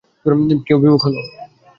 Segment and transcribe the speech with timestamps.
[0.65, 1.15] কেউ বিমুখ হল।